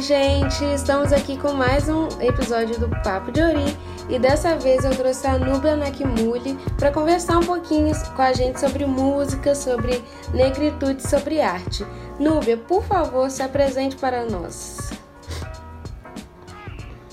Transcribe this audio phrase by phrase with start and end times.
[0.00, 0.64] Oi, gente!
[0.74, 3.76] Estamos aqui com mais um episódio do Papo de Ori
[4.08, 8.58] e dessa vez eu trouxe a Nubia Nakimuli para conversar um pouquinho com a gente
[8.58, 10.00] sobre música, sobre
[10.32, 11.84] negritude, sobre arte.
[12.18, 14.90] Núbia, por favor, se apresente para nós.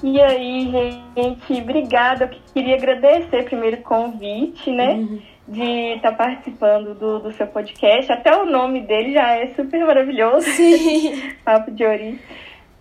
[0.01, 0.71] E aí,
[1.13, 2.23] gente, obrigada.
[2.23, 4.93] Eu queria agradecer primeiro o convite, né?
[4.93, 5.21] Uhum.
[5.45, 8.09] De estar tá participando do, do seu podcast.
[8.13, 10.47] Até o nome dele já é super maravilhoso.
[10.51, 11.33] Sim.
[11.43, 12.17] Papo de Ori.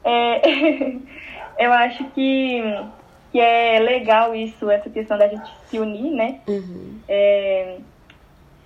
[0.06, 0.92] É,
[1.58, 2.62] eu acho que,
[3.32, 6.40] que é legal isso, essa questão da gente se unir, né?
[6.46, 7.00] Uhum.
[7.08, 7.78] É,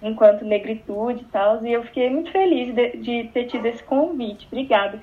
[0.02, 1.64] enquanto negritude e tal.
[1.64, 4.46] E eu fiquei muito feliz de, de ter tido esse convite.
[4.52, 5.00] Obrigada.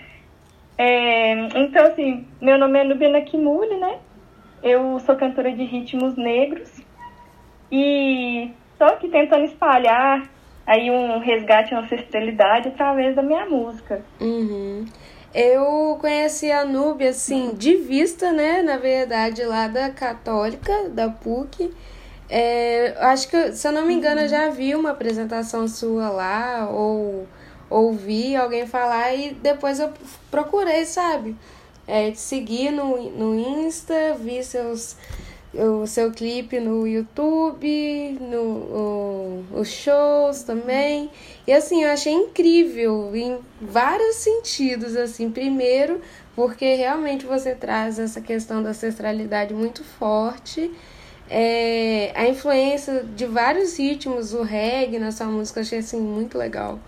[0.78, 3.98] É, então, assim, meu nome é Nubina Kimuli, né?
[4.62, 6.82] Eu sou cantora de ritmos negros
[7.72, 10.30] e estou aqui tentando espalhar
[10.66, 14.04] aí um resgate à ancestralidade através da minha música.
[14.20, 14.86] Uhum.
[15.40, 18.64] Eu conheci a Nubia, assim, de vista, né?
[18.64, 21.72] Na verdade, lá da Católica, da PUC.
[22.28, 26.68] É, acho que, se eu não me engano, eu já vi uma apresentação sua lá,
[26.72, 27.28] ou
[27.70, 29.94] ouvi alguém falar e depois eu
[30.32, 31.36] procurei, sabe?
[31.86, 34.98] É, te seguir no, no Insta, vi seus,
[35.54, 41.10] o seu clipe no YouTube, no, o, os shows também.
[41.46, 45.30] E assim, eu achei incrível em vários sentidos, assim.
[45.32, 46.02] Primeiro,
[46.36, 50.72] porque realmente você traz essa questão da ancestralidade muito forte.
[51.30, 56.38] É, a influência de vários ritmos, o reggae na sua música, eu achei assim muito
[56.38, 56.80] legal.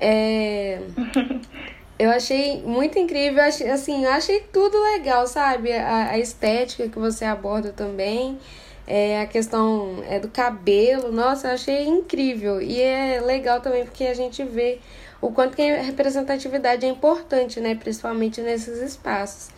[0.00, 0.80] É,
[1.98, 5.72] eu achei muito incrível, achei, assim, eu achei tudo legal, sabe?
[5.72, 8.38] A, a estética que você aborda também,
[8.86, 12.60] é, a questão é, do cabelo, nossa, eu achei incrível.
[12.60, 14.80] E é legal também porque a gente vê
[15.20, 17.74] o quanto que a representatividade é importante, né?
[17.74, 19.50] Principalmente nesses espaços.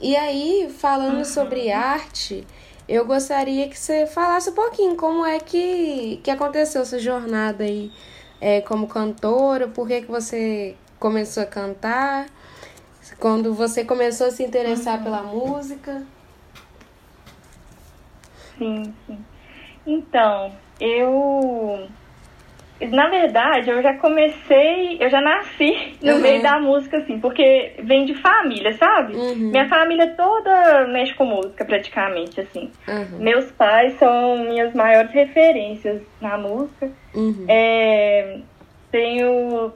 [0.00, 1.24] E aí, falando uhum.
[1.24, 2.46] sobre arte,
[2.88, 7.90] eu gostaria que você falasse um pouquinho como é que, que aconteceu essa jornada aí
[8.40, 12.26] é, como cantora, por que, que você começou a cantar,
[13.18, 15.04] quando você começou a se interessar uhum.
[15.04, 16.02] pela música.
[18.56, 19.18] Sim, sim.
[19.86, 21.88] Então, eu
[22.80, 26.20] na verdade, eu já comecei, eu já nasci no uhum.
[26.20, 29.16] meio da música, assim, porque vem de família, sabe?
[29.16, 29.50] Uhum.
[29.50, 32.70] Minha família toda mexe com música, praticamente, assim.
[32.86, 33.18] Uhum.
[33.18, 36.88] Meus pais são minhas maiores referências na música.
[37.14, 37.46] Uhum.
[37.48, 38.38] É,
[38.92, 39.72] tenho.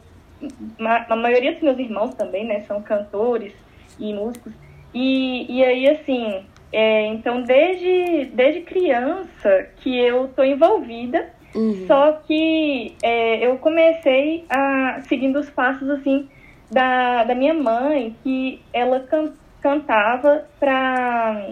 [1.08, 3.52] A maioria dos meus irmãos também, né, são cantores
[3.98, 4.52] e músicos.
[4.94, 11.86] E, e aí, assim, é, então, desde, desde criança que eu tô envolvida Uhum.
[11.86, 16.28] Só que é, eu comecei a seguindo os passos assim
[16.70, 21.50] da, da minha mãe, que ela can, cantava pra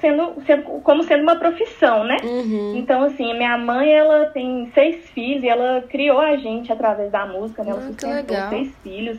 [0.00, 2.16] sendo, sendo como sendo uma profissão, né?
[2.22, 2.74] Uhum.
[2.76, 7.26] Então, assim, minha mãe ela tem seis filhos e ela criou a gente através da
[7.26, 7.70] música, né?
[7.70, 9.18] Ela ah, sustentou seis filhos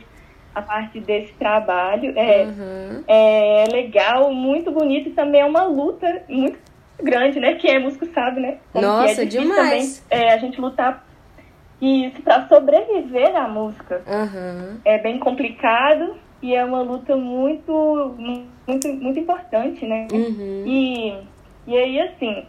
[0.53, 2.13] a partir desse trabalho.
[2.17, 3.03] É, uhum.
[3.07, 6.59] é legal, muito bonito e também é uma luta muito
[7.01, 7.55] grande, né?
[7.55, 8.57] Quem é músico sabe, né?
[8.73, 9.99] Como Nossa, é demais.
[10.09, 11.05] Também, é, a gente lutar
[11.81, 14.01] isso para sobreviver à música.
[14.05, 14.77] Uhum.
[14.85, 18.15] É bem complicado e é uma luta muito,
[18.67, 20.07] muito, muito importante, né?
[20.11, 20.63] Uhum.
[20.65, 21.13] E,
[21.67, 22.45] e aí, assim,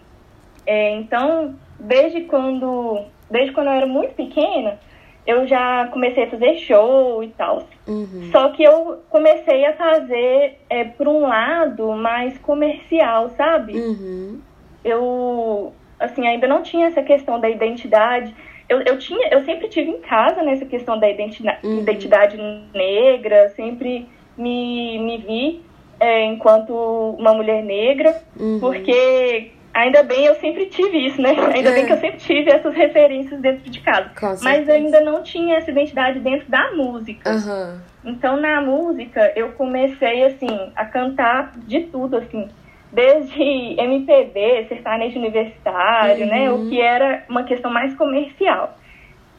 [0.67, 4.79] é, então, desde quando, desde quando eu era muito pequena,
[5.27, 7.67] eu já comecei a fazer show e tal.
[7.87, 8.31] Uhum.
[8.33, 13.75] Só que eu comecei a fazer é, por um lado mais comercial, sabe?
[13.75, 14.41] Uhum.
[14.85, 18.35] Eu, assim, ainda não tinha essa questão da identidade.
[18.73, 21.81] Eu, eu, tinha, eu sempre tive em casa nessa questão da identidade, uhum.
[21.81, 22.37] identidade
[22.75, 25.63] negra, sempre me, me vi
[26.01, 26.75] é, enquanto
[27.19, 28.59] uma mulher negra, uhum.
[28.61, 31.31] porque Ainda bem eu sempre tive isso, né?
[31.55, 31.75] Ainda é.
[31.75, 34.11] bem que eu sempre tive essas referências dentro de casa.
[34.45, 37.31] Mas ainda não tinha essa identidade dentro da música.
[37.31, 37.79] Uhum.
[38.05, 42.49] Então, na música, eu comecei, assim, a cantar de tudo, assim.
[42.93, 43.43] Desde
[43.81, 46.31] MPB, sertanejo universitário, uhum.
[46.31, 46.51] né?
[46.51, 48.77] O que era uma questão mais comercial.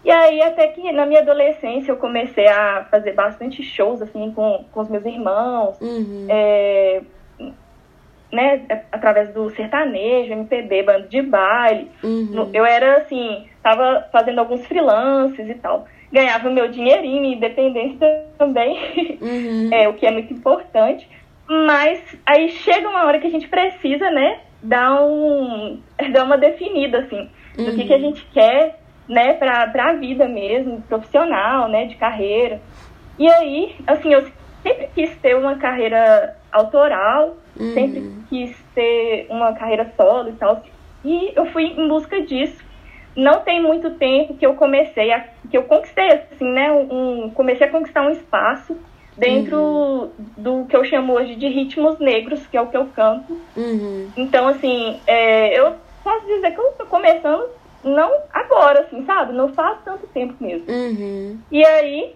[0.04, 4.66] E aí, até que na minha adolescência, eu comecei a fazer bastante shows, assim, com,
[4.72, 5.80] com os meus irmãos.
[5.80, 6.28] Uhum.
[6.30, 7.02] É,
[8.34, 11.92] né, através do sertanejo, MPB, banda de baile.
[12.04, 12.50] Uhum.
[12.52, 15.86] Eu era assim, tava fazendo alguns freelances e tal.
[16.12, 18.78] Ganhava meu dinheirinho, independência também,
[19.22, 19.70] uhum.
[19.72, 21.08] é o que é muito importante.
[21.48, 25.80] Mas aí chega uma hora que a gente precisa, né, dar, um,
[26.12, 28.02] dar uma definida, assim, do que, que a uhum.
[28.02, 32.62] gente quer, né, pra, pra vida mesmo, profissional, né, de carreira.
[33.20, 34.26] E aí, assim, eu
[34.64, 37.74] sempre quis ter uma carreira autoral, uhum.
[37.74, 40.64] sempre quis ter uma carreira solo e tal.
[41.04, 42.64] E eu fui em busca disso.
[43.16, 47.68] Não tem muito tempo que eu comecei a que eu conquistei assim, né, um, comecei
[47.68, 48.76] a conquistar um espaço
[49.18, 50.12] dentro uhum.
[50.38, 53.40] do que eu chamo hoje de ritmos negros, que é o que eu canto.
[53.56, 54.10] Uhum.
[54.18, 57.46] Então, assim, é, eu posso dizer que eu estou começando
[57.84, 59.34] não agora, assim, sabe?
[59.34, 60.66] Não faz tanto tempo mesmo.
[60.68, 61.38] Uhum.
[61.52, 62.16] E aí,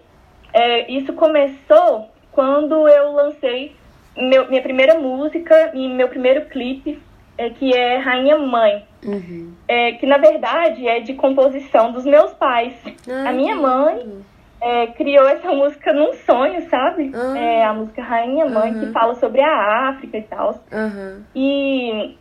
[0.52, 3.74] é, isso começou quando eu lancei
[4.16, 7.00] meu, minha primeira música e meu primeiro clipe,
[7.36, 8.84] é, que é Rainha Mãe.
[9.04, 9.52] Uhum.
[9.68, 12.74] É, que na verdade é de composição dos meus pais.
[13.08, 14.24] Ah, a minha mãe
[14.60, 17.12] é, criou essa música num sonho, sabe?
[17.14, 17.38] Ah.
[17.38, 18.80] É, a música Rainha Mãe, Uhum.
[18.80, 20.50] que fala sobre a África e tal.
[20.72, 21.22] Uhum.
[21.34, 22.16] E,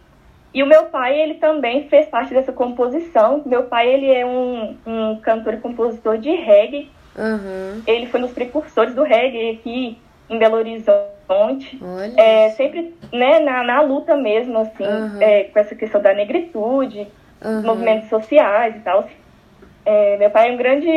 [0.53, 3.41] e o meu pai, ele também fez parte dessa composição.
[3.45, 6.89] Meu pai, ele é um, um cantor e compositor de reggae.
[7.17, 7.81] Uhum.
[7.87, 9.97] Ele foi nos precursores do reggae aqui
[10.29, 11.79] em Belo Horizonte.
[11.81, 12.13] Olha.
[12.15, 15.21] É, sempre né, na, na luta mesmo, assim, Uhum.
[15.21, 17.07] é, com essa questão da negritude,
[17.43, 17.61] Uhum.
[17.63, 19.07] movimentos sociais e tal.
[19.89, 20.89] É, meu pai é um grande,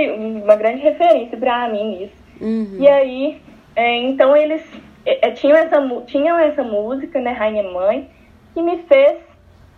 [0.43, 2.15] uma grande referência para mim nisso.
[2.41, 2.77] Uhum.
[2.81, 3.41] E aí,
[3.77, 4.63] é, então eles
[5.07, 8.11] é, é, tinham, essa, tinham essa música, né, Rainha Mãe,
[8.53, 9.19] que me fez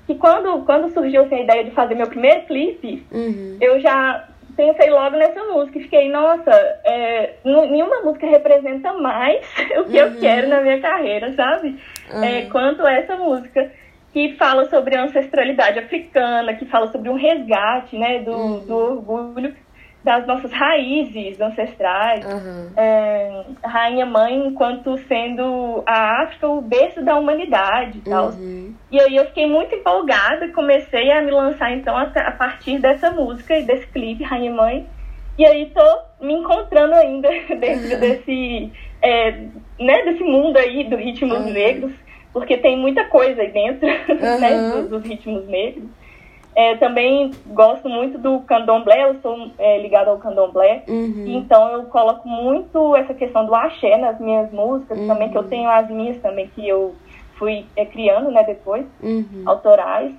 [0.06, 3.58] que quando, quando surgiu assim, a ideia de fazer meu primeiro clipe, Uhum.
[3.60, 6.50] eu já pensei logo nessa música e fiquei, nossa,
[6.84, 9.40] é, nenhuma música representa mais
[9.78, 10.06] o que Uhum.
[10.06, 11.78] eu quero na minha carreira, sabe?
[12.10, 12.50] É, Uhum.
[12.50, 13.70] quanto essa música
[14.12, 18.66] que fala sobre a ancestralidade africana, que fala sobre um resgate, né, do, Uhum.
[18.66, 19.54] do orgulho
[20.04, 22.24] das nossas raízes ancestrais.
[22.26, 22.70] Uhum.
[22.76, 28.30] É, Rainha Mãe enquanto sendo a África o berço da humanidade e tal.
[28.30, 28.74] Uhum.
[28.90, 33.12] E aí eu fiquei muito empolgada, comecei a me lançar então a, a partir dessa
[33.12, 34.86] música e desse clipe, Rainha Mãe.
[35.38, 37.28] E aí tô me encontrando ainda
[37.58, 38.70] dentro desse,
[39.00, 39.30] é,
[39.78, 41.52] né, desse mundo aí do ritmos Uhum.
[41.52, 41.92] negros,
[42.32, 43.86] porque tem muita coisa aí dentro
[44.40, 44.70] né, Uhum.
[44.82, 45.84] dos, dos ritmos negros.
[46.54, 50.82] É, também gosto muito do candomblé, eu sou é, ligada ao candomblé.
[50.86, 51.24] Uhum.
[51.26, 55.08] Então eu coloco muito essa questão do axé nas minhas músicas Uhum.
[55.08, 56.94] também, que eu tenho as minhas também que eu
[57.38, 59.42] fui é, criando, né, depois, Uhum.
[59.46, 60.12] autorais.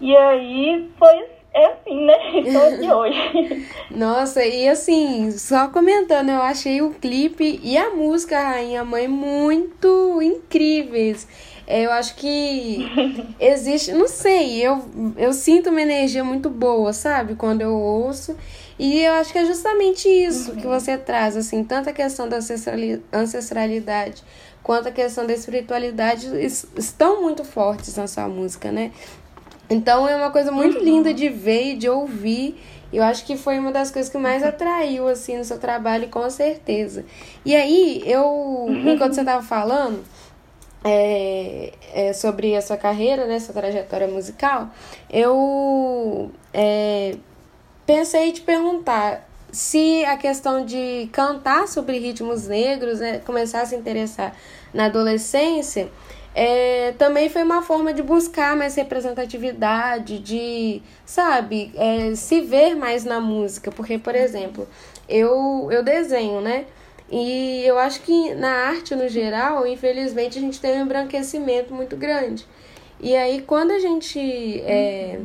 [0.00, 1.24] E aí foi
[1.56, 2.38] é assim, né?
[2.40, 3.66] Estou aqui hoje.
[3.90, 10.20] Nossa, e assim, só comentando, eu achei o clipe e a música Rainha Mãe muito
[10.22, 11.26] incríveis.
[11.66, 12.86] É, Eu acho que
[13.40, 14.84] existe, não sei, eu,
[15.16, 17.34] eu sinto uma energia muito boa, sabe?
[17.34, 18.36] Quando eu ouço.
[18.78, 22.36] E eu acho que é justamente isso que você traz, assim, tanto a questão da
[22.36, 24.22] ancestrali- ancestralidade
[24.62, 28.90] quanto a questão da espiritualidade es- estão muito fortes na sua música, né?
[29.68, 32.60] Então é uma coisa muito linda de ver e de ouvir.
[32.92, 36.28] Eu acho que foi uma das coisas que mais atraiu assim no seu trabalho, com
[36.30, 37.04] certeza.
[37.44, 40.04] E aí, eu, enquanto você estava falando
[40.84, 44.68] é, é, sobre a sua carreira, né, sua trajetória musical,
[45.10, 47.16] eu é,
[47.84, 53.66] pensei em te perguntar se a questão de cantar sobre ritmos negros, né, começar a
[53.66, 54.36] se interessar
[54.72, 55.90] na adolescência,
[56.38, 63.06] é, também foi uma forma de buscar mais representatividade, de, sabe, é, se ver mais
[63.06, 63.72] na música.
[63.72, 64.68] Porque, por exemplo,
[65.08, 66.66] eu, eu desenho, né?
[67.10, 71.96] E eu acho que na arte no geral, infelizmente, a gente tem um embranquecimento muito
[71.96, 72.46] grande.
[73.00, 75.18] E aí, quando a gente é,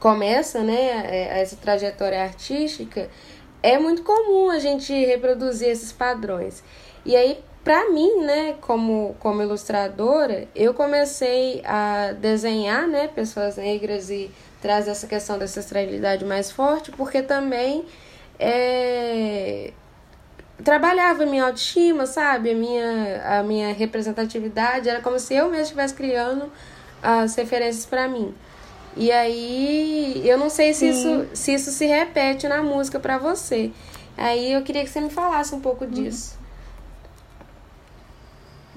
[0.00, 3.10] começa, né, é, essa trajetória artística,
[3.62, 6.64] é muito comum a gente reproduzir esses padrões.
[7.04, 14.08] E aí, para mim, né, como, como ilustradora, eu comecei a desenhar, né, pessoas negras
[14.08, 17.84] e trazer essa questão da ancestralidade mais forte, porque também
[18.40, 19.74] é,
[20.64, 22.52] trabalhava a minha autoestima, sabe?
[22.52, 24.88] A minha, a minha representatividade.
[24.88, 26.50] Era como se eu mesma estivesse criando
[27.02, 28.34] as referências para mim.
[28.96, 33.70] E aí, eu não sei se isso, se isso se repete na música para você.
[34.16, 36.37] Aí eu queria que você me falasse um pouco disso.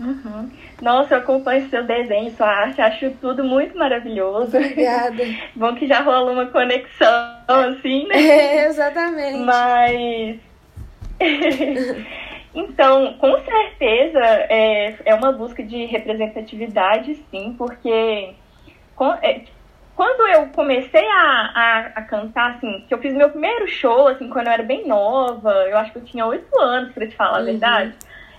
[0.02, 0.50] Uhum.
[0.82, 4.58] Nossa, eu acompanho seu desenho, sua arte, acho tudo muito maravilhoso.
[4.58, 5.24] Obrigada.
[5.56, 7.08] Bom que já rola uma conexão,
[7.48, 8.16] assim, né?
[8.20, 9.38] É, exatamente.
[9.40, 10.40] Mas.
[12.54, 18.34] então, com certeza é, é uma busca de representatividade, sim, porque
[18.96, 19.42] com- é,
[19.96, 24.30] quando eu comecei a, a, a cantar, assim, que eu fiz meu primeiro show, assim,
[24.30, 27.38] quando eu era bem nova, eu acho que eu tinha oito anos, pra te falar
[27.38, 27.46] a Uhum.
[27.46, 27.94] verdade.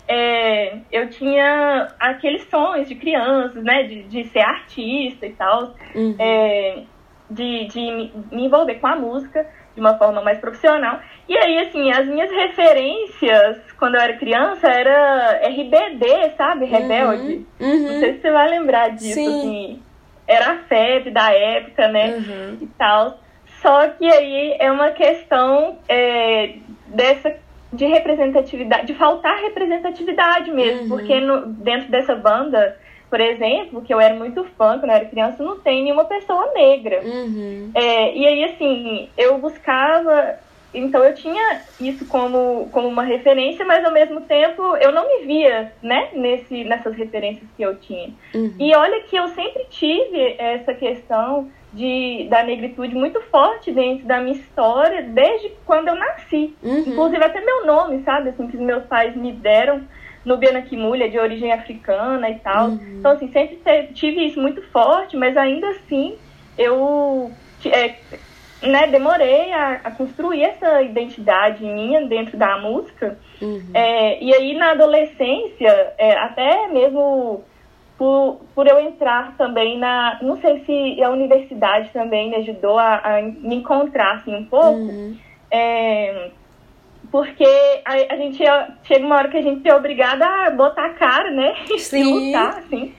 [0.08, 6.16] É, eu tinha aqueles sonhos de crianças, né, de, de ser artista e tal Uhum.
[6.18, 6.82] é,
[7.30, 9.46] de, de me- envolver com a música.
[9.74, 11.00] de uma forma mais profissional.
[11.26, 16.66] E aí, assim, as minhas referências quando eu era criança era RBD, sabe?
[16.66, 17.46] Rebelde.
[17.58, 17.88] Uhum, uhum.
[17.88, 19.28] Não sei se você vai lembrar disso, Sim.
[19.38, 19.82] assim.
[20.26, 22.16] Era a febre da época, né?
[22.16, 22.58] Uhum.
[22.60, 23.18] E tal.
[23.62, 26.56] Só que aí é uma questão é,
[26.86, 27.30] dessa
[27.72, 30.88] de representatividade, de faltar representatividade mesmo, Uhum.
[30.88, 32.76] porque no, dentro dessa banda,
[33.08, 36.50] por exemplo, que eu era muito fã quando eu era criança, não tem nenhuma pessoa
[36.54, 37.00] negra.
[37.04, 37.70] Uhum.
[37.74, 40.38] É, e aí, assim, eu buscava.
[40.74, 45.26] Então, eu tinha isso como, como uma referência, mas ao mesmo tempo eu não me
[45.26, 48.08] via né, nesse, nessas referências que eu tinha.
[48.34, 48.54] Uhum.
[48.58, 54.20] E olha que eu sempre tive essa questão de, da negritude muito forte dentro da
[54.20, 56.54] minha história, desde quando eu nasci.
[56.62, 56.78] Uhum.
[56.80, 58.30] Inclusive, até meu nome, sabe?
[58.30, 59.82] Assim, que os meus pais me deram.
[60.24, 62.68] Nubiana Kimulha, de origem africana e tal.
[62.68, 62.98] Uhum.
[62.98, 66.16] Então, assim, sempre tive isso muito forte, mas ainda assim
[66.56, 67.32] eu
[67.64, 67.96] é,
[68.62, 73.18] né, demorei a, a construir essa identidade minha dentro da música.
[73.40, 73.70] Uhum.
[73.74, 77.42] É, e aí, na adolescência, é, até mesmo
[77.98, 80.18] por, por eu entrar também na.
[80.22, 84.90] Não sei se a universidade também me ajudou a, a me encontrar assim, um pouco.
[84.90, 85.14] Uhum.
[85.52, 86.32] É,
[87.10, 87.44] porque
[87.84, 90.94] a, a gente é- chega uma hora que a gente é obrigada a botar a
[90.94, 91.54] cara, né?
[91.70, 92.04] E Sim.
[92.04, 92.94] lutar, assim.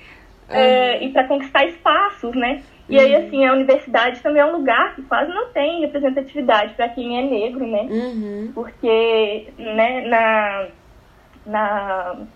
[0.49, 2.63] É, e para conquistar espaços, né?
[2.87, 3.27] E aí, Uhum.
[3.27, 7.21] assim, a universidade também é um lugar que quase não tem representatividade para quem é
[7.23, 7.83] negro, né?
[7.83, 8.51] Uhum.
[8.53, 10.67] Porque, né, na,
[11.45, 12.27] na-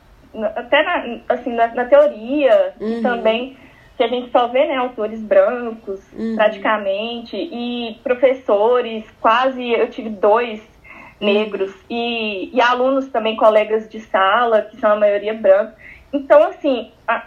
[0.46, 3.01] até na, assim, na, na teoria, Uhum.
[3.01, 3.58] também
[3.98, 6.36] que a gente só vê, né, autores brancos, Uhum.
[6.36, 10.62] praticamente, e professores, quase, eu tive dois
[11.20, 15.75] negros, e, e alunos também, colegas de sala, que são a maioria branca.
[16.13, 17.24] Então, assim, a-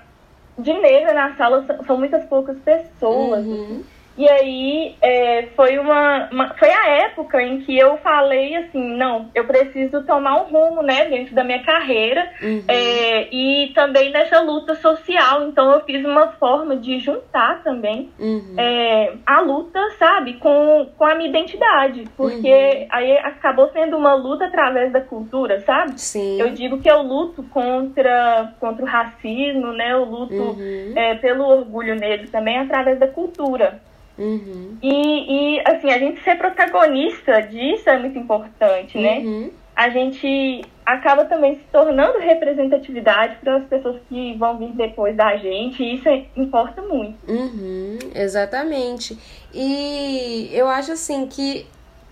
[0.59, 3.85] de negra na sala são- são muitas poucas pessoas, Uhum.
[4.17, 9.31] E aí é, foi uma, uma- foi a época em que eu falei assim, não,
[9.35, 12.65] eu preciso tomar um rumo, né, dentro da minha carreira Uhum.
[12.69, 15.45] é, e também nessa luta social.
[15.49, 18.55] Então eu fiz uma forma de juntar também Uhum.
[18.59, 22.87] é, a luta, sabe, com, com a minha identidade, porque Uhum.
[22.91, 25.99] aí acabou sendo uma luta através da cultura, sabe?
[26.01, 26.41] Sim.
[26.41, 29.93] Eu digo que eu luto contra, contra o racismo, né?
[29.93, 30.93] Eu luto Uhum.
[30.97, 33.81] é, pelo orgulho negro também através da cultura.
[34.21, 34.77] Uhum.
[34.83, 39.19] E, e, assim, a gente ser protagonista disso é muito importante, né?
[39.21, 39.51] Uhum.
[39.75, 45.37] A gente acaba também se tornando representatividade para as pessoas que vão vir depois da
[45.39, 47.17] gente, e isso é- importa muito.
[47.27, 49.19] Uhum, exatamente.
[49.55, 51.67] E eu acho assim que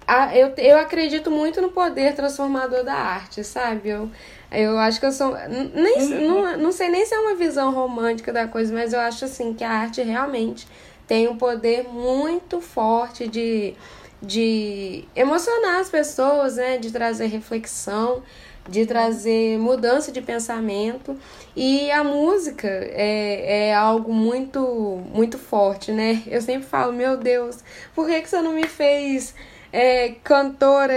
[0.07, 3.91] a, eu, eu acredito muito no poder transformador da arte, sabe?
[3.91, 4.09] Eu,
[4.51, 5.37] eu acho que eu sou.
[5.75, 9.27] Nem, não, não sei nem se é uma visão romântica da coisa, mas eu acho
[9.27, 10.67] assim que a arte realmente
[11.09, 13.75] tem um poder muito forte de,
[14.23, 16.77] de emocionar as pessoas, né?
[16.77, 18.23] De trazer reflexão,
[18.69, 21.17] de trazer mudança de pensamento.
[21.57, 26.23] E a música é, é algo muito, muito forte, né?
[26.27, 27.59] Eu sempre falo, meu Deus,
[27.95, 29.35] por que, que você não me fez
[29.73, 30.93] é, cantora?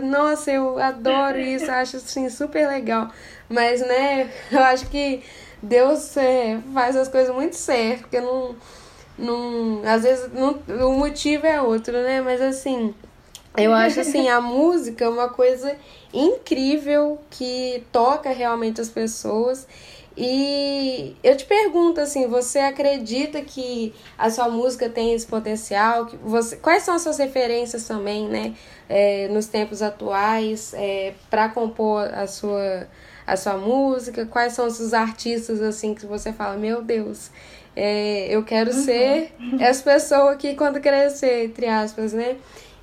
[0.00, 3.10] Nossa, eu adoro isso, acho assim super legal.
[3.48, 5.22] Mas, né, eu acho que
[5.60, 8.54] Deus é, faz as coisas muito certo, porque não.
[9.18, 10.58] Não às vezes não,
[10.88, 12.20] o motivo é outro, né?
[12.20, 12.94] Mas assim.
[13.56, 15.74] Eu acho assim, a música é uma coisa
[16.12, 19.66] incrível que toca realmente as pessoas.
[20.16, 26.06] E eu te pergunto assim, você acredita que a sua música tem esse potencial?
[26.06, 28.54] Que você, quais são as suas referências também, né,
[28.88, 32.88] é, nos tempos atuais, é, para compor a sua
[33.26, 34.24] a sua música?
[34.26, 37.30] Quais são os artistas assim que você fala, meu Deus,
[37.74, 42.36] é, eu quero ser essa pessoa aqui quando crescer, entre aspas, né?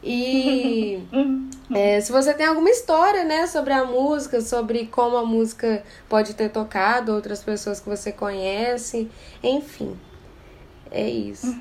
[0.04, 1.00] E
[1.74, 6.34] é, se você tem alguma história, né, sobre a música, sobre como a música pode
[6.36, 9.10] ter tocado outras pessoas que você conhece,
[9.42, 9.98] enfim,
[10.92, 11.56] é isso.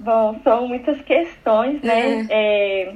[0.00, 2.26] Bom, são muitas questões, né?
[2.30, 2.94] É,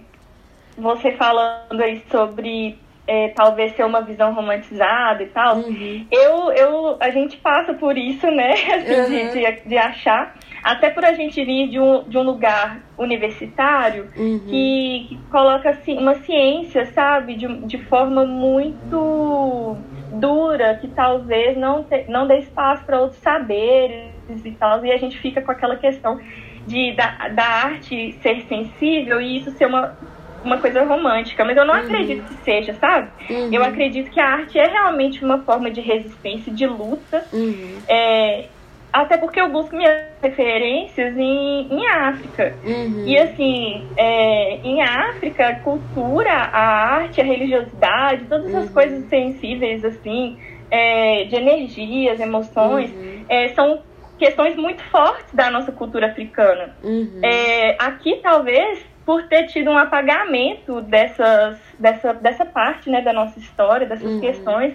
[0.76, 5.56] você falando aí sobre é, talvez ser uma visão romantizada e tal.
[5.56, 6.06] Uhum.
[6.10, 8.52] Eu, eu, a gente passa por isso, né?
[8.74, 8.92] Assim,
[9.24, 9.28] Uhum.
[9.30, 10.34] de, de, de achar.
[10.62, 14.38] Até por a gente vir de um, de um lugar universitário Uhum.
[14.48, 21.84] que, que coloca assim, uma ciência, sabe, de, de forma muito dura, que talvez não,
[21.84, 25.76] te, não dê espaço para outros saberes e tal, e a gente fica com aquela
[25.76, 26.18] questão
[26.66, 29.96] de, da, da arte ser sensível e isso ser uma,
[30.44, 33.08] uma coisa romântica, mas eu não acredito que seja, sabe?
[33.30, 33.48] Uhum.
[33.52, 37.78] Eu acredito que a arte é realmente uma forma de resistência, de luta, Uhum.
[37.88, 38.46] é,
[38.92, 42.54] até porque eu busco minhas referências em, em África.
[42.64, 43.04] Uhum.
[43.06, 46.60] E assim, é, em África, a cultura, a
[46.96, 48.74] arte, a religiosidade, todas essas uhum.
[48.74, 50.36] coisas sensíveis, assim,
[50.70, 53.24] é, de energias, emoções, uhum.
[53.28, 53.80] é, são
[54.18, 56.76] questões muito fortes da nossa cultura africana.
[56.84, 57.20] Uhum.
[57.22, 63.38] É, aqui, talvez, por ter tido um apagamento dessas, dessa, dessa parte né, da nossa
[63.38, 64.20] história, dessas uhum.
[64.20, 64.74] questões,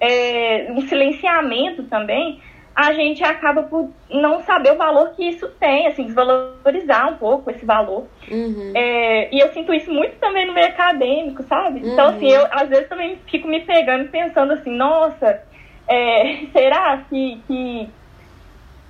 [0.00, 2.40] é, um silenciamento também,
[2.74, 7.50] a gente acaba por não saber o valor que isso tem, assim, desvalorizar um pouco
[7.50, 8.06] esse valor.
[8.30, 8.72] Uhum.
[8.74, 11.80] É, e eu sinto isso muito também no meio acadêmico, sabe?
[11.80, 11.92] Uhum.
[11.92, 15.42] Então, assim, eu às vezes também fico me pegando pensando assim, nossa,
[15.88, 17.88] é, será que, que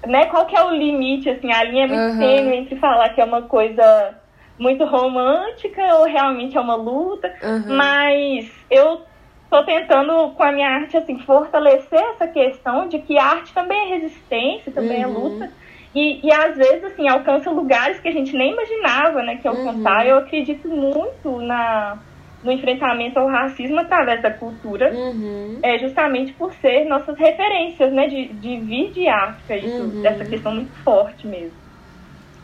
[0.04, 2.18] né, qual que é o limite, assim, a linha é muito uhum.
[2.18, 4.15] tênue entre falar que é uma coisa
[4.58, 7.32] muito romântica ou realmente é uma luta,
[7.66, 9.02] mas eu
[9.44, 13.78] estou tentando com a minha arte assim fortalecer essa questão de que a arte também
[13.78, 15.14] é resistência, também é uhum.
[15.14, 15.52] é luta.
[15.94, 20.04] E, e às vezes assim alcança lugares que a gente nem imaginava, né, que alcançar.
[20.04, 20.10] Uhum.
[20.10, 21.98] Eu acredito muito na
[22.44, 25.58] no enfrentamento ao racismo através da cultura, uhum.
[25.62, 30.06] é justamente por ser nossas referências, né, de, de vir de África, isso, uhum.
[30.06, 31.65] essa questão muito forte mesmo.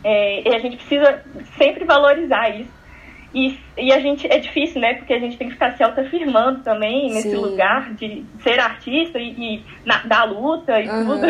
[0.04, 1.23] É, e a gente precisa
[1.56, 2.82] sempre valorizar isso
[3.35, 4.94] e, e a gente é difícil, né?
[4.94, 7.37] Porque a gente tem que ficar se autoafirmando também nesse Sim.
[7.37, 11.06] lugar de ser artista e, e na, da luta e uhum.
[11.06, 11.26] tudo.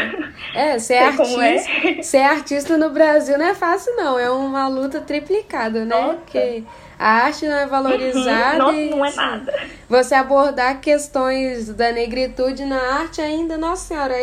[0.53, 2.03] É, ser artista, é.
[2.03, 4.19] ser artista no Brasil não é fácil, não.
[4.19, 5.95] É uma luta triplicada, né?
[5.95, 6.15] Nossa.
[6.15, 6.65] Porque
[6.99, 8.67] a arte não é valorizada.
[8.67, 8.73] Uhum.
[8.73, 9.61] Nossa, e, não é assim, nada.
[9.89, 14.15] Você abordar questões da negritude na arte ainda, nossa senhora,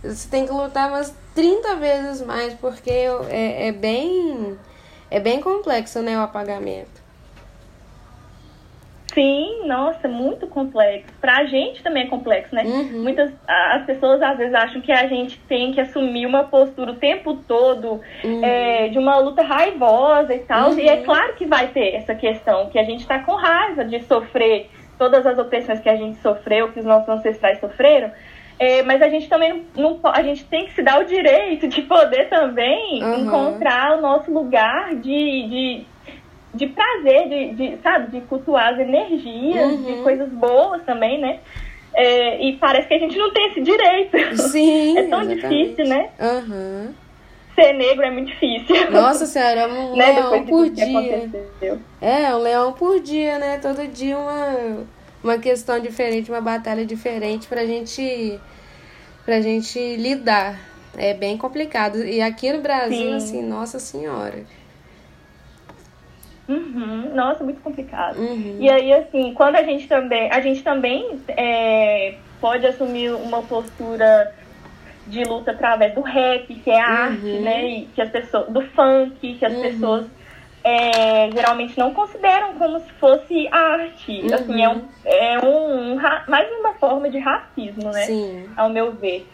[0.00, 4.58] você tem que lutar umas 30 vezes mais, porque é, é bem.
[5.08, 7.06] É bem complexo, né, o apagamento.
[9.14, 11.10] Sim, nossa, muito complexo.
[11.20, 12.64] Pra gente também é complexo, né?
[12.64, 13.02] Uhum.
[13.02, 16.96] Muitas as pessoas às vezes acham que a gente tem que assumir uma postura o
[16.96, 18.44] tempo todo uhum.
[18.44, 20.72] é, de uma luta raivosa e tal.
[20.72, 20.78] Uhum.
[20.78, 21.04] E é uhum.
[21.04, 24.68] claro que vai ter essa questão, que a gente tá com raiva de sofrer
[24.98, 28.10] todas as opressões que a gente sofreu, que os nossos ancestrais sofreram.
[28.58, 31.68] É, mas a gente também não, não, a gente tem que se dar o direito
[31.68, 35.86] de poder também encontrar o nosso lugar de, de
[36.56, 39.82] de prazer, de, de, sabe, de cultuar as energias, uhum.
[39.82, 41.38] de coisas boas também, né?
[41.94, 44.36] É, e parece que a gente não tem esse direito.
[44.36, 44.96] Sim.
[44.98, 45.48] é tão exatamente.
[45.48, 46.10] difícil, né?
[46.18, 46.94] Uhum.
[47.54, 48.90] Ser negro é muito difícil.
[48.90, 50.12] Nossa senhora, é um né?
[50.12, 51.30] leão por dia.
[52.00, 53.58] É, um leão por dia, né?
[53.58, 54.84] Todo dia uma,
[55.26, 58.40] uma questão diferente, uma batalha diferente pra gente,
[59.24, 60.58] pra gente lidar.
[60.96, 62.02] É bem complicado.
[62.02, 63.14] E aqui no Brasil, Sim.
[63.16, 64.44] assim, nossa senhora.
[66.48, 67.14] Uhum.
[67.14, 68.18] Nossa, muito complicado.
[68.18, 68.56] Uhum.
[68.60, 70.30] E aí, assim, quando a gente também.
[70.30, 74.32] A gente também é, pode assumir uma postura
[75.06, 76.94] de luta através do rap, que é a uhum.
[76.94, 77.68] arte, né?
[77.68, 78.48] E que as pessoas.
[78.48, 79.62] Do funk, que as uhum.
[79.62, 80.06] pessoas
[80.66, 84.22] é, geralmente não consideram como se fosse arte.
[84.22, 84.34] Uhum.
[84.34, 88.02] Assim, é, um, é um, um, mais uma forma de racismo, né?
[88.02, 88.50] Sim.
[88.56, 89.24] Ao meu ver.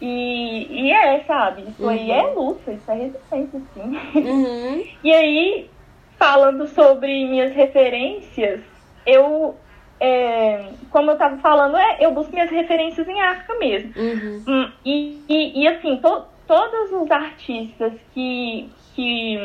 [0.00, 1.64] E, e é, sabe?
[1.68, 2.34] Isso aí é uhum.
[2.34, 3.98] luta, isso é resistência, sim.
[4.14, 4.84] Uhum.
[5.04, 5.70] e aí,
[6.18, 8.60] falando sobre minhas referências,
[9.04, 9.54] eu,
[10.00, 13.92] é, como eu estava falando, é, eu busco minhas referências em África mesmo.
[13.94, 14.44] Uhum.
[14.48, 19.38] Hum, e, e, e, assim, to, todos os artistas que, que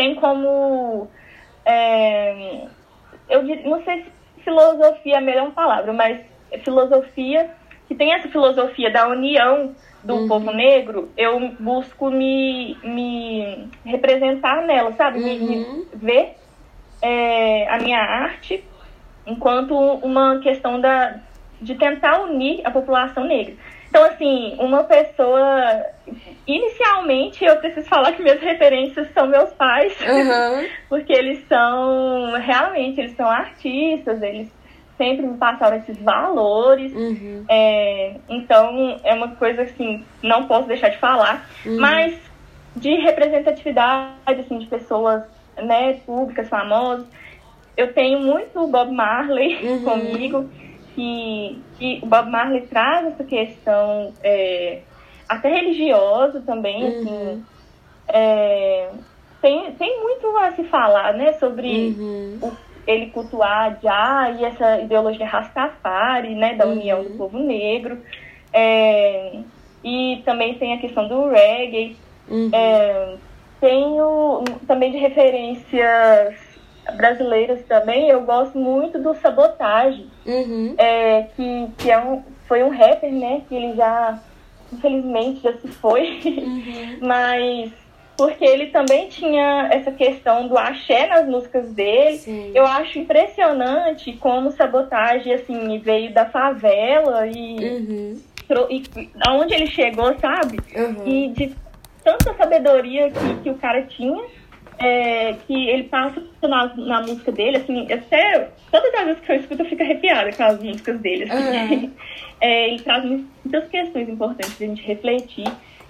[0.00, 1.08] tem como.
[1.66, 2.62] É,
[3.28, 4.10] eu não sei se
[4.42, 6.18] filosofia é a melhor palavra, mas
[6.64, 7.50] filosofia,
[7.86, 10.28] que tem essa filosofia da união do uhum.
[10.28, 15.18] povo negro, eu busco me, me representar nela, sabe?
[15.18, 15.24] Uhum.
[15.26, 15.86] Me, me, uhum.
[15.92, 16.36] ver
[17.02, 18.64] é, a minha arte
[19.26, 21.20] enquanto uma questão da,
[21.60, 23.54] de tentar unir a população negra.
[23.90, 25.84] Então, assim, uma pessoa.
[26.46, 30.66] Inicialmente, eu preciso falar que minhas referências são meus pais, uhum.
[30.88, 32.32] porque eles são.
[32.40, 34.48] Realmente, eles são artistas, eles
[34.96, 36.92] sempre me passaram esses valores.
[36.94, 37.44] Uhum.
[37.48, 41.48] É, então, é uma coisa assim, não posso deixar de falar.
[41.66, 41.80] Uhum.
[41.80, 42.16] Mas
[42.76, 45.24] de representatividade, assim, de pessoas
[45.56, 47.06] né, públicas, famosas,
[47.76, 49.82] eu tenho muito Bob Marley uhum.
[49.82, 50.50] comigo,
[50.94, 54.80] que, que o Bob Marley traz essa questão é,
[55.28, 57.08] até religiosa também, assim.
[57.08, 57.42] Uhum.
[58.08, 58.90] É,
[59.40, 62.38] tem, tem muito a se falar, né, sobre uhum.
[62.42, 67.04] o ele cultuar já e essa ideologia Rastafari, né, da união uhum.
[67.04, 67.98] do povo negro.
[68.52, 69.38] É,
[69.84, 71.96] e também tem a questão do reggae.
[72.28, 72.50] Uhum.
[72.52, 73.14] É,
[73.60, 76.49] tenho também de referências
[76.96, 80.74] brasileiras também, eu gosto muito do Sabotagem, uhum.
[80.78, 84.18] é, que, que é um, foi um rapper, né, que ele já
[84.72, 86.98] infelizmente já se foi, uhum.
[87.02, 87.72] mas
[88.16, 92.18] porque ele também tinha essa questão do axé nas músicas dele.
[92.18, 92.52] Sim.
[92.54, 98.20] Eu acho impressionante como sabotagem assim veio da favela e, uhum.
[98.68, 98.82] e
[99.26, 100.60] aonde ele chegou, sabe?
[100.76, 101.06] Uhum.
[101.06, 101.56] E de
[102.04, 104.22] tanta sabedoria que, que o cara tinha.
[104.82, 109.36] É, que ele passa na, na música dele, assim, até todas as vezes que eu
[109.36, 111.74] escuto eu fico arrepiada com as músicas dele, assim.
[111.74, 111.90] Uhum.
[112.42, 115.44] É, ele traz muitas questões importantes pra gente refletir.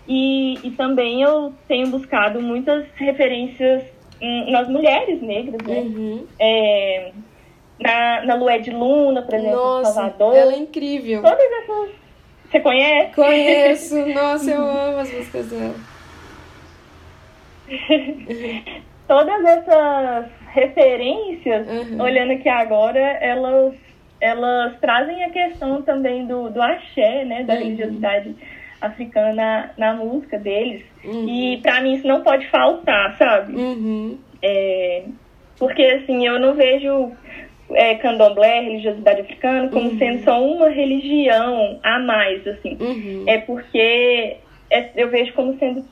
[0.09, 3.85] E, e também eu tenho buscado muitas referências
[4.21, 5.79] em, nas mulheres negras, né?
[5.79, 6.27] Uhum.
[6.41, 7.13] É,
[7.79, 10.37] na, na Lué de Luna, por exemplo, Nossa, Salvador.
[10.37, 11.23] Ela é incrível.
[11.23, 11.91] Todas essas.
[12.51, 13.15] Você conhece?
[13.15, 14.07] Conheço.
[14.13, 15.75] Nossa, eu amo as músicas dela.
[19.07, 22.03] Todas essas referências, uhum.
[22.03, 23.75] olhando aqui agora, elas,
[24.21, 27.43] elas trazem a questão também do, do axé, né?
[27.43, 27.61] Da uhum.
[27.61, 28.37] religiosidade
[28.81, 30.85] africana na, na música deles.
[31.05, 31.29] Uhum.
[31.29, 33.55] E para mim isso não pode faltar, sabe?
[33.55, 34.19] Uhum.
[34.43, 35.05] É,
[35.59, 37.13] porque assim, eu não vejo
[37.73, 39.99] é, candomblé, religiosidade africana, como uhum.
[39.99, 42.77] sendo só uma religião a mais, assim.
[42.81, 43.25] Uhum.
[43.27, 44.37] É porque
[44.71, 45.85] é, eu vejo como sendo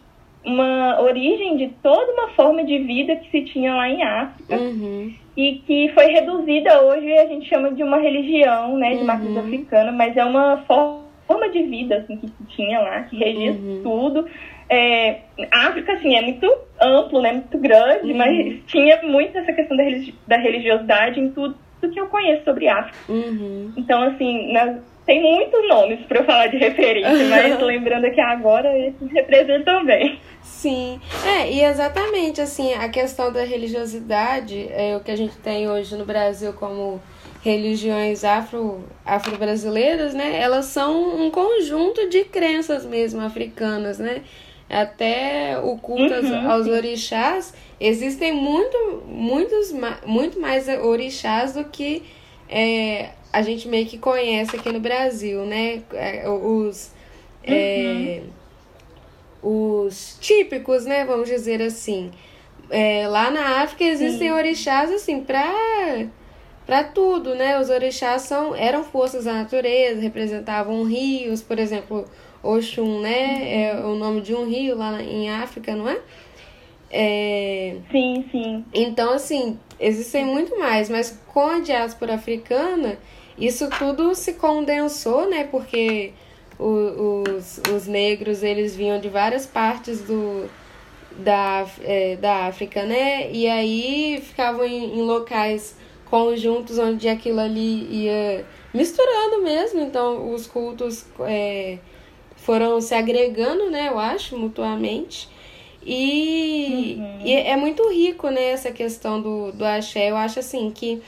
[0.45, 5.13] uma origem de toda uma forma de vida que se tinha lá em África uhum.
[5.37, 9.41] e que foi reduzida hoje a gente chama de uma religião, né, de matriz uhum.
[9.41, 13.81] africana, mas é uma forma de vida assim, que tinha lá, que regia uhum.
[13.83, 14.27] tudo.
[14.71, 15.21] É,
[15.51, 16.47] África, assim, é muito
[16.81, 18.19] amplo, né, muito grande, uhum.
[18.19, 22.45] mas tinha muito essa questão da, religi da religiosidade em tudo, tudo que eu conheço
[22.45, 22.99] sobre África.
[23.09, 23.73] Uhum.
[23.77, 28.79] Então, assim, na, tem muitos nomes para eu falar de referência, mas lembrando aqui agora,
[28.79, 30.21] esses representam bem.
[30.43, 35.67] Sim, é, e exatamente, assim, a questão da religiosidade, é o que a gente tem
[35.67, 37.01] hoje no Brasil como
[37.43, 44.23] religiões afro, afro-brasileiras, né, elas são um conjunto de crenças mesmo africanas, né?
[44.69, 46.51] Até o culto uhum.
[46.51, 52.03] aos orixás, existem muito, muitos, muito mais orixás do que
[52.51, 55.83] é, a gente meio que conhece aqui no Brasil, né?
[55.93, 56.93] É, os,
[57.45, 58.23] é,
[59.43, 59.85] uhum.
[59.85, 61.05] os típicos, né?
[61.05, 62.11] Vamos dizer assim.
[62.71, 64.35] É, lá na África existem Sim.
[64.35, 66.09] orixás assim para
[66.67, 67.59] para tudo, né?
[67.59, 72.05] Os orixás são, eram forças da natureza, representavam rios, por exemplo,
[72.43, 73.63] Oxum, né?
[73.63, 75.99] É o nome de um rio lá em África, não é?
[76.91, 77.77] é...
[77.91, 78.65] Sim, sim.
[78.75, 82.99] Então, assim, existem muito mais, mas com a diáspora africana,
[83.39, 85.45] isso tudo se condensou, né?
[85.45, 86.13] Porque
[86.59, 90.49] o, os, os negros, eles vinham de várias partes do,
[91.19, 93.31] da, é, da África, né?
[93.31, 100.47] E aí ficavam em, em locais conjuntos onde aquilo ali ia misturando mesmo, então os
[100.47, 101.79] cultos é,
[102.37, 105.29] foram se agregando, né, eu acho, mutuamente.
[105.85, 107.27] E, uhum.
[107.27, 110.11] e, é muito rico, né, essa questão do, do axé.
[110.11, 111.01] Eu acho assim que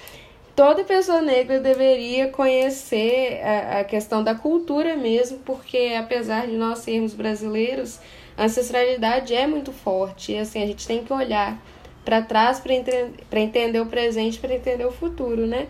[0.61, 6.81] toda pessoa negra deveria conhecer a, a questão da cultura mesmo, porque apesar de nós
[6.81, 7.99] sermos brasileiros,
[8.37, 10.33] a ancestralidade é muito forte.
[10.33, 11.59] E assim, a gente tem que olhar
[12.05, 12.91] para trás para ente
[13.33, 15.67] entender o presente, para entender o futuro, né?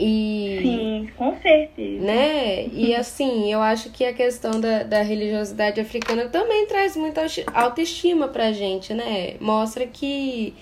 [0.00, 2.02] E, Sim, com certeza.
[2.02, 2.68] Né?
[2.68, 8.26] E assim, eu acho que a questão da, da religiosidade africana também traz muita autoestima
[8.28, 9.34] pra gente, né?
[9.38, 10.54] Mostra que,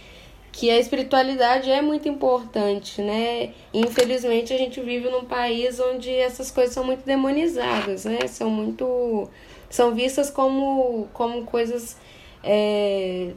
[0.53, 3.55] que a espiritualidade é muito importante, né?
[3.73, 8.27] infelizmente a gente vive num país onde essas coisas são muito demonizadas, né?
[8.27, 9.29] São muito.
[9.69, 11.97] são vistas como, como coisas.
[12.43, 13.33] É,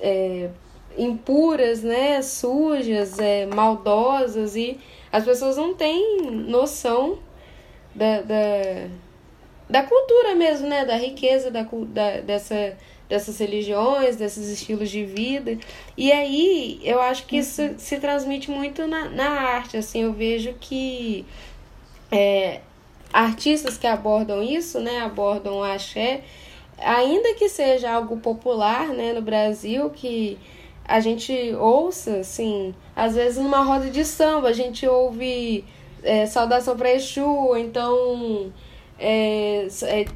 [0.00, 0.50] é,
[0.96, 4.78] impuras, né, sujas, é, maldosas e
[5.12, 7.18] as pessoas não têm noção
[7.94, 8.88] da, da,
[9.68, 12.76] da cultura mesmo, né, da riqueza da, da, dessa,
[13.08, 15.58] dessas religiões, desses estilos de vida.
[15.96, 17.74] E aí eu acho que isso uhum.
[17.78, 21.26] se transmite muito na, na arte, assim, eu vejo que
[22.10, 22.60] é,
[23.12, 26.22] artistas que abordam isso, né, abordam o axé,
[26.78, 30.38] ainda que seja algo popular, né, no Brasil, que
[30.84, 35.62] a gente ouça, assim, às vezes numa roda de samba, a gente ouve
[36.02, 38.50] é, saudação para Exu, então
[38.98, 40.06] é, é,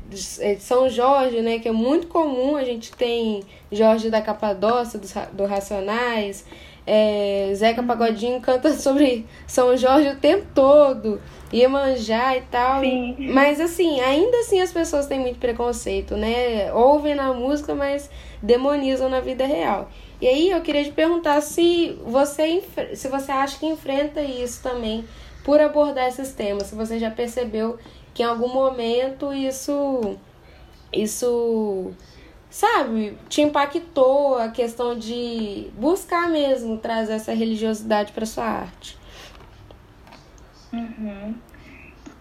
[0.40, 5.37] é, São Jorge, né, que é muito comum, a gente tem Jorge da Capadócia, do,
[5.37, 6.45] do Racionais,
[6.87, 11.21] é, Zeca Pagodinho canta sobre São Jorge o tempo todo,
[11.53, 12.81] Iemanjá e tal.
[12.81, 13.16] Sim.
[13.33, 16.73] Mas assim, ainda assim as pessoas têm muito preconceito, né?
[16.73, 18.11] Ouvem na música, mas
[18.42, 19.90] demonizam na vida real.
[20.21, 22.62] E aí eu queria te perguntar se você,
[22.95, 25.05] se você acha que enfrenta isso também
[25.45, 27.79] por abordar esses temas, se você já percebeu
[28.14, 30.18] que em algum momento isso
[30.92, 31.92] isso,
[32.51, 38.98] sabe, te impactou a questão de buscar mesmo trazer essa religiosidade para sua arte?
[40.72, 41.35] Uhum.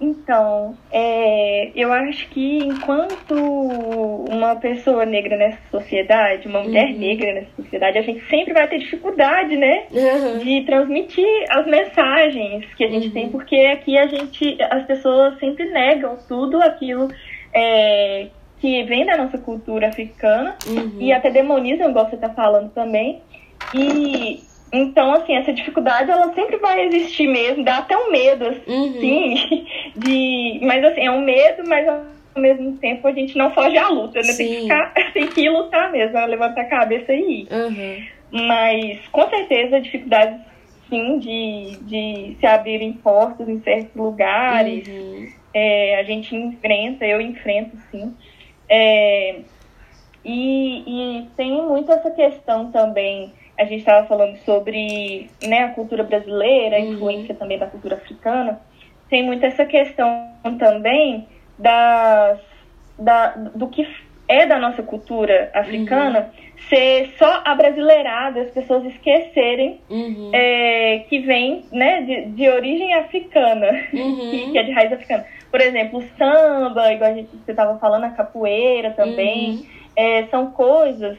[0.01, 6.97] Então, é, eu acho que enquanto uma pessoa negra nessa sociedade, uma mulher uhum.
[6.97, 9.83] negra nessa sociedade, a gente sempre vai ter dificuldade, né?
[9.91, 10.39] Uhum.
[10.39, 13.13] De transmitir as mensagens que a gente uhum.
[13.13, 17.07] tem, porque aqui a gente, as pessoas sempre negam tudo aquilo
[17.53, 18.27] é,
[18.59, 20.97] que vem da nossa cultura africana uhum.
[20.99, 23.21] e até demonizam, igual você está falando também.
[23.75, 28.71] E então, assim, essa dificuldade ela sempre vai existir mesmo, dá até um medo, assim,
[28.71, 29.65] uhum.
[29.97, 30.59] de.
[30.63, 32.05] Mas assim, é um medo, mas ao
[32.37, 34.33] mesmo tempo a gente não foge à luta, né?
[34.33, 36.25] Tem que, ficar, tem que ir lutar mesmo, né?
[36.25, 37.47] levantar a cabeça e ir.
[37.51, 38.47] Uhum.
[38.47, 40.39] Mas com certeza dificuldades
[40.89, 44.87] sim de, de se abrirem portas em certos lugares.
[44.87, 45.27] Uhum.
[45.53, 48.15] É, a gente enfrenta, eu enfrento sim.
[48.69, 49.39] É,
[50.23, 56.03] e, e tem muito essa questão também a gente estava falando sobre né, a cultura
[56.03, 56.93] brasileira, a uhum.
[56.93, 58.59] influência também da cultura africana,
[59.09, 61.27] tem muito essa questão também
[61.59, 62.39] das,
[62.97, 63.85] da, do que
[64.27, 66.65] é da nossa cultura africana uhum.
[66.69, 70.31] ser só abrasileirada, as pessoas esquecerem uhum.
[70.33, 74.31] é, que vem né, de, de origem africana, uhum.
[74.31, 75.25] que, que, é de raiz africana.
[75.51, 79.65] Por exemplo, o samba, igual a gente, você estava falando, a capoeira também, uhum.
[79.97, 81.17] é, são coisas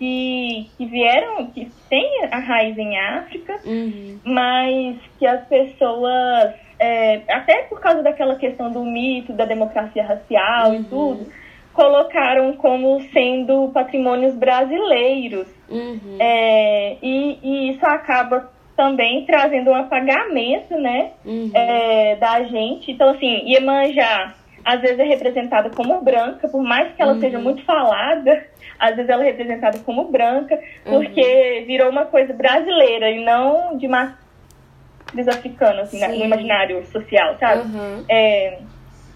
[0.00, 4.18] que, que vieram, que têm a raiz em África, uhum.
[4.24, 10.70] mas que as pessoas, é, até por causa daquela questão do mito da democracia racial
[10.70, 10.74] uhum.
[10.74, 11.26] e tudo,
[11.74, 15.46] colocaram como sendo patrimônios brasileiros.
[15.68, 16.16] Uhum.
[16.18, 21.50] É, e, e isso acaba também trazendo um apagamento, né, uhum.
[21.52, 22.90] é, da gente.
[22.90, 27.20] Então, assim, Iemanjá às vezes é representada como branca, por mais que ela uhum.
[27.20, 28.46] seja muito falada,
[28.78, 31.66] às vezes ela é representada como branca, porque uhum.
[31.66, 37.62] virou uma coisa brasileira e não de matriz africana, assim, no imaginário social, sabe?
[37.62, 38.04] Uhum.
[38.08, 38.58] É,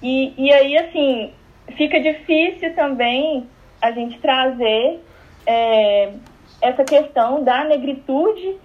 [0.03, 1.33] e, e aí, assim,
[1.77, 3.49] fica difícil também
[3.81, 5.01] a gente trazer
[5.47, 6.13] é,
[6.61, 8.57] essa questão da negritude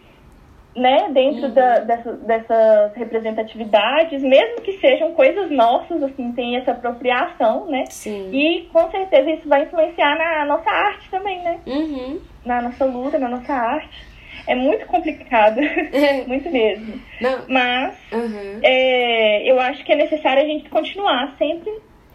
[0.79, 1.53] né, dentro uhum.
[1.53, 7.83] da, dessa, dessas representatividades, mesmo que sejam coisas nossas, assim, tem essa apropriação, né?
[7.89, 8.29] Sim.
[8.31, 11.59] E com certeza isso vai influenciar na nossa arte também, né?
[11.67, 12.19] Uhum.
[12.45, 14.07] Na nossa luta, na nossa arte.
[14.47, 15.59] É muito complicado,
[16.25, 16.99] muito mesmo.
[17.21, 17.39] Não.
[17.47, 18.59] Mas uhum.
[18.63, 21.71] é, eu acho que é necessário a gente continuar sempre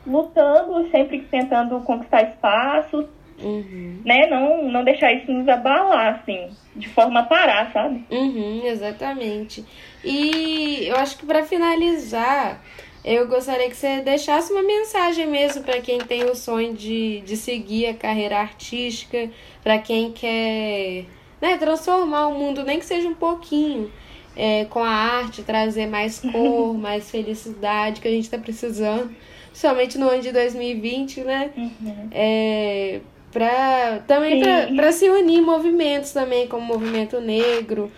[0.07, 3.09] lutando, sempre tentando conquistar espaço,
[3.45, 4.01] Uhum.
[4.05, 4.27] Né?
[4.29, 8.03] Não, não deixar isso nos abalar, assim, de forma a parar, sabe?
[8.11, 9.65] Uhum, exatamente.
[10.03, 12.63] E eu acho que para finalizar,
[13.05, 17.37] eu gostaria que você deixasse uma mensagem mesmo para quem tem o sonho de, de
[17.37, 19.31] seguir a carreira artística,
[19.63, 21.05] para quem quer
[21.41, 23.93] né, transformar o mundo, nem que seja um pouquinho.
[24.37, 29.15] É, com a arte, trazer mais cor, mais felicidade que a gente está precisando,
[29.47, 31.53] principalmente no ano de 2020, né?
[31.57, 32.09] Uhum.
[32.11, 33.01] É,
[33.35, 34.41] para também
[34.75, 37.93] para se unir movimentos também como o movimento negro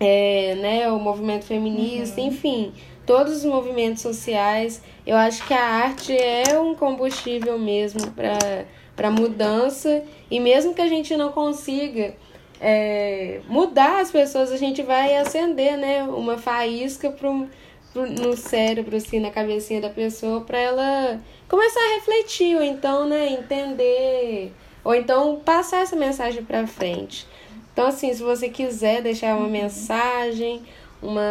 [0.00, 2.28] é, né o movimento feminista uhum.
[2.28, 2.72] enfim
[3.06, 4.82] todos os movimentos sociais.
[5.06, 10.04] Eu acho que a arte é um combustível mesmo para para mudança.
[10.30, 12.14] E mesmo que a gente não consiga
[12.60, 17.48] é, mudar as pessoas a gente vai acender né uma faísca pro
[17.94, 23.30] no cérebro assim na cabecinha da pessoa para ela começar a refletir, ou então, né,
[23.32, 24.52] entender,
[24.82, 27.26] ou então passar essa mensagem para frente.
[27.72, 30.62] Então, assim, se você quiser deixar uma mensagem,
[31.02, 31.22] uma,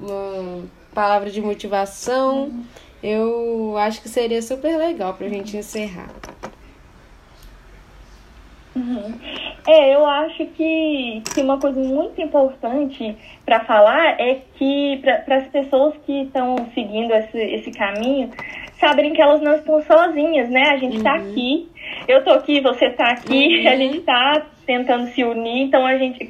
[0.00, 0.64] uma
[0.94, 2.64] palavra de motivação,
[3.02, 6.10] eu acho que seria super legal para a gente encerrar.
[8.76, 9.14] Uhum.
[9.66, 15.46] É, eu acho que, que uma coisa muito importante para falar é que para as
[15.48, 18.30] pessoas que estão seguindo esse, esse caminho,
[18.78, 20.62] saberem que elas não estão sozinhas, né?
[20.70, 21.30] A gente está uhum.
[21.30, 21.68] aqui,
[22.06, 23.68] eu tô aqui, você está aqui, uhum.
[23.68, 26.24] a gente está tentando se unir, então a gente,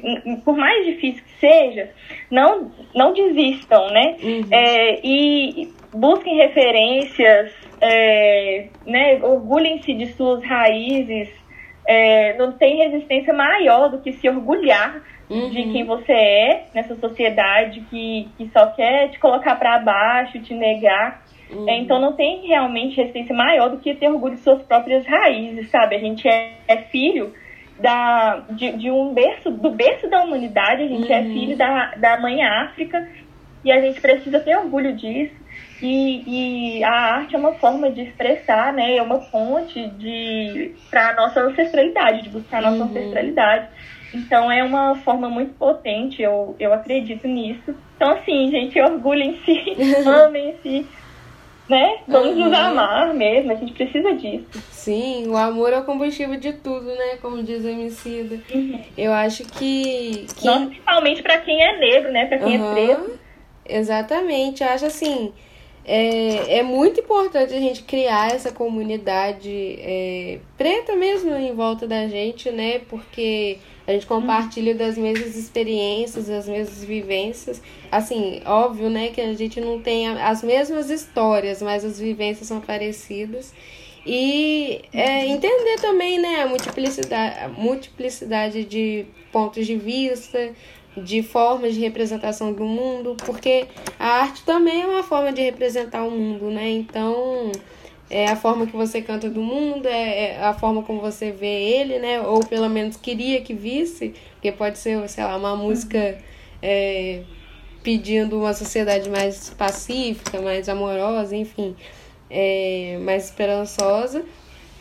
[0.45, 1.89] por mais difícil que seja,
[2.31, 4.15] não, não desistam, né?
[4.23, 4.47] Uhum.
[4.51, 9.19] É, e busquem referências, é, né?
[9.21, 11.29] Orgulhem-se de suas raízes.
[11.87, 15.49] É, não tem resistência maior do que se orgulhar uhum.
[15.49, 20.53] de quem você é nessa sociedade que, que só quer te colocar para baixo, te
[20.53, 21.23] negar.
[21.49, 21.69] Uhum.
[21.69, 25.69] É, então não tem realmente resistência maior do que ter orgulho de suas próprias raízes,
[25.69, 25.95] sabe?
[25.95, 27.33] A gente é, é filho
[27.79, 31.25] da, de, de, um berço, do berço da humanidade, a gente é uhum.
[31.25, 33.07] é filho da, da mãe África
[33.63, 35.35] e a gente precisa ter orgulho disso.
[35.81, 38.97] E, e, a arte é uma forma de expressar, né?
[38.97, 42.89] É uma fonte de para a nossa ancestralidade, de buscar a nossa uhum.
[42.89, 43.67] ancestralidade.
[44.13, 47.75] Então é uma forma muito potente, eu, eu acredito nisso.
[47.95, 49.75] Então, assim, gente, orgulhem-se,
[50.07, 50.85] amem-se,
[51.69, 51.97] né?
[52.07, 52.45] Vamos uhum.
[52.45, 54.47] nos amar mesmo, a gente precisa disso.
[54.71, 57.17] Sim, o amor é o combustível de tudo, né?
[57.21, 58.39] Como diz a Emicida.
[58.53, 58.81] Uhum.
[58.97, 60.25] Eu acho que.
[60.35, 60.45] que...
[60.45, 62.25] Nossa, principalmente para quem é negro, né?
[62.25, 62.71] Para quem uhum.
[62.71, 63.19] é preto.
[63.67, 65.33] Exatamente, eu acho assim.
[65.89, 72.09] É, é muito importante a gente criar essa comunidade é, preta mesmo em volta da
[72.09, 72.79] gente, né?
[72.89, 77.61] Porque a gente compartilha das mesmas experiências, das mesmas vivências.
[77.89, 82.59] Assim, óbvio, né, que a gente não tem as mesmas histórias, mas as vivências são
[82.59, 83.53] parecidas.
[84.05, 90.51] E é, entender também, né, a multiplicidade, a multiplicidade de pontos de vista,
[91.03, 93.67] de formas de representação do mundo, porque
[93.99, 96.69] a arte também é uma forma de representar o mundo, né?
[96.69, 97.51] Então,
[98.09, 101.45] é a forma que você canta do mundo, é, é a forma como você vê
[101.45, 102.21] ele, né?
[102.21, 106.17] Ou pelo menos queria que visse, porque pode ser, sei lá, uma música
[106.61, 107.21] é,
[107.83, 111.75] pedindo uma sociedade mais pacífica, mais amorosa, enfim,
[112.29, 114.25] é, mais esperançosa.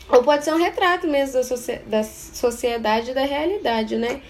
[0.08, 4.20] Ou pode ser um retrato mesmo da, socie da sociedade e da realidade, né?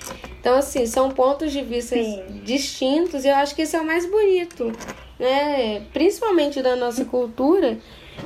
[0.40, 2.40] Então, assim, são pontos de vista Sim.
[2.44, 4.72] distintos e eu acho que isso é o mais bonito,
[5.18, 5.82] né?
[5.92, 7.78] Principalmente da nossa cultura,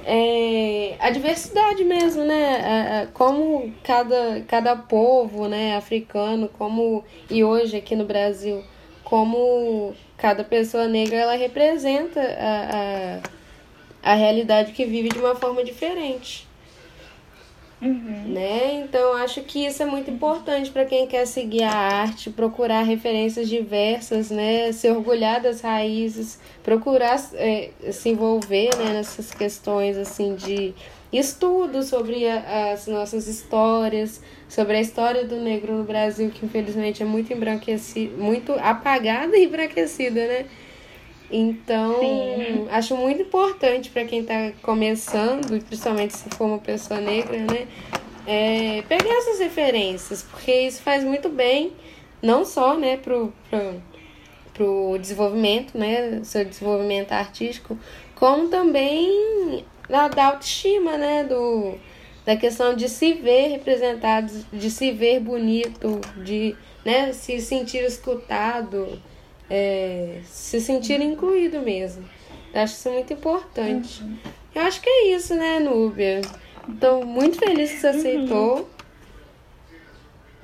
[0.05, 3.09] é, a diversidade mesmo, né?
[3.15, 8.63] Como cada, cada povo, né, africano, como e hoje aqui no Brasil,
[9.03, 13.21] como cada pessoa negra ela representa a,
[14.05, 16.50] a, a realidade que vive de uma forma diferente.
[17.83, 18.25] Uhum.
[18.29, 18.75] Né?
[18.83, 23.49] Então, acho que isso é muito importante para quem quer seguir a arte, procurar referências
[23.49, 24.71] diversas, né?
[24.73, 30.75] se orgulhar das raízes, procurar é, se envolver né, nessas questões assim de
[31.11, 37.03] estudo sobre a, as nossas histórias, sobre a história do negro no Brasil, que infelizmente
[37.03, 40.47] é muito embranquecida, muito apagada e embranquecida, né?
[41.31, 42.67] Então, Sim.
[42.71, 47.69] acho muito importante para quem está começando, principalmente se for uma pessoa negra, né?
[48.27, 51.73] É, pegar essas referências, porque isso faz muito bem,
[52.21, 53.83] não só né, pro, pro,
[54.53, 56.21] pro desenvolvimento, né?
[56.25, 57.79] Seu desenvolvimento artístico,
[58.17, 61.23] como também da, da autoestima, né?
[61.25, 61.79] Do,
[62.27, 69.01] da questão de se ver representado, de se ver bonito, de né, se sentir escutado
[69.51, 72.09] é, se sentir incluído mesmo.
[72.55, 74.03] Eu acho isso muito importante.
[74.03, 74.17] Uhum.
[74.55, 76.21] Eu acho que é isso, né, Núbia?
[76.69, 77.97] Estou muito feliz que você uhum.
[77.97, 78.57] aceitou.
[78.57, 78.67] Uhum.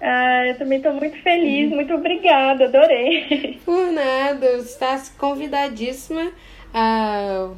[0.00, 3.58] Ah, eu também estou muito feliz, muito obrigada, adorei.
[3.64, 6.32] Por nada, está convidadíssima
[6.74, 7.50] a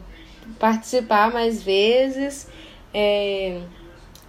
[0.58, 2.48] participar mais vezes.
[2.94, 3.60] É,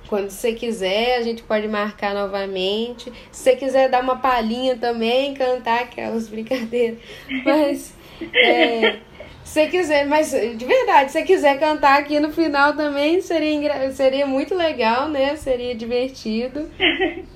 [0.09, 3.13] quando você quiser, a gente pode marcar novamente.
[3.31, 6.97] Se você quiser dar uma palhinha também, cantar aquelas brincadeiras.
[7.45, 7.93] Mas,
[8.33, 8.97] é,
[9.43, 13.91] se você quiser, mas de verdade, se você quiser cantar aqui no final também, seria,
[13.91, 15.35] seria muito legal, né?
[15.35, 16.69] Seria divertido.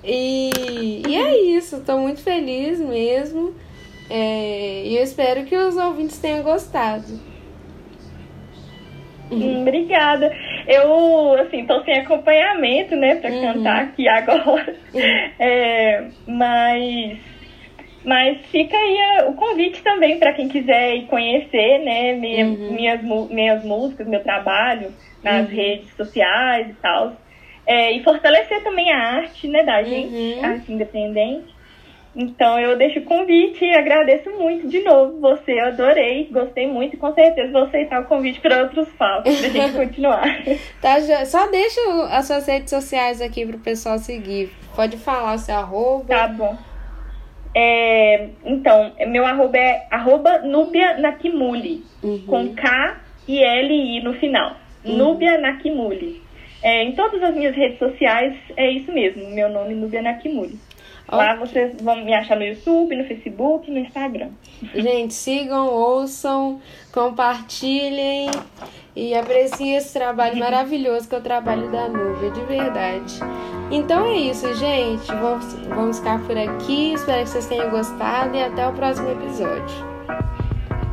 [0.04, 3.56] E, e é isso, estou muito feliz mesmo.
[4.10, 7.33] É, e eu espero que os ouvintes tenham gostado.
[9.36, 10.32] Hum, obrigada.
[10.68, 13.42] Eu, assim, tô sem acompanhamento, né, para uhum.
[13.42, 14.76] cantar aqui agora.
[14.94, 15.02] Uhum.
[15.40, 17.18] É, mas,
[18.06, 22.72] mas fica aí o convite também para quem quiser ir conhecer, né, minha, uhum.
[22.74, 24.92] minhas, minhas músicas, meu trabalho
[25.24, 25.56] nas uhum.
[25.56, 27.14] redes sociais e tal.
[27.66, 30.46] É, e fortalecer também a arte, né, da gente, uhum.
[30.46, 31.53] arte independente.
[32.16, 35.54] Então eu deixo o convite e agradeço muito de novo você.
[35.54, 39.50] Eu adorei, gostei muito e com certeza vou aceitar o convite para outros papos pra
[39.50, 40.24] gente continuar.
[40.80, 44.52] tá, só deixa as suas redes sociais aqui pro pessoal seguir.
[44.76, 46.06] Pode falar o seu arroba.
[46.06, 46.56] Tá bom.
[47.56, 52.24] É, então, meu arroba é arroba Nubia Nakimuli, uhum.
[52.26, 52.98] com K
[53.28, 54.56] e L I no final.
[54.84, 54.98] Uhum.
[54.98, 56.22] Nubia Nakimuli.
[56.64, 60.58] É, em todas as minhas redes sociais é isso mesmo, meu nome Nubia Nakimuli.
[61.12, 64.30] Lá vocês vão me achar no YouTube, no Facebook, no Instagram.
[64.74, 68.32] Gente, sigam, ouçam, compartilhem
[68.96, 73.20] e apreciem esse trabalho maravilhoso que é o trabalho da Nuvem, de verdade.
[73.72, 75.08] Então é isso, gente.
[75.08, 76.94] Vamos, vamos ficar por aqui.
[76.94, 79.94] Espero que vocês tenham gostado e até o próximo episódio.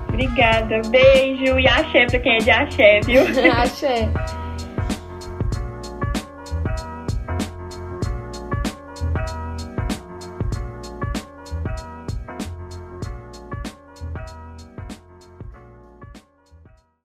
[0.09, 0.83] Obrigada.
[0.89, 3.23] Beijo e axé pra quem é de axé, viu?
[3.53, 4.09] axé.